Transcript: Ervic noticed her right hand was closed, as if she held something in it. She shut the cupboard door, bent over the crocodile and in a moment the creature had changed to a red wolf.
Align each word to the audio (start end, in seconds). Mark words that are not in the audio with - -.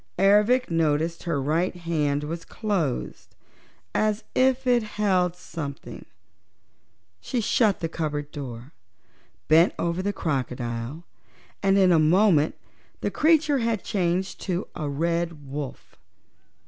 Ervic 0.17 0.71
noticed 0.71 1.25
her 1.25 1.39
right 1.39 1.75
hand 1.75 2.23
was 2.23 2.43
closed, 2.43 3.35
as 3.93 4.23
if 4.33 4.63
she 4.63 4.79
held 4.79 5.35
something 5.35 5.93
in 5.93 6.01
it. 6.01 6.07
She 7.19 7.39
shut 7.39 7.81
the 7.81 7.87
cupboard 7.87 8.31
door, 8.31 8.73
bent 9.47 9.75
over 9.77 10.01
the 10.01 10.11
crocodile 10.11 11.03
and 11.61 11.77
in 11.77 11.91
a 11.91 11.99
moment 11.99 12.55
the 13.01 13.11
creature 13.11 13.59
had 13.59 13.83
changed 13.83 14.41
to 14.41 14.67
a 14.73 14.89
red 14.89 15.47
wolf. 15.47 15.97